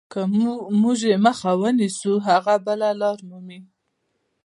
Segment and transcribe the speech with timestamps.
[0.11, 0.19] که
[0.81, 3.59] موږ یې مخه ونیسو هغه بله لار مومي.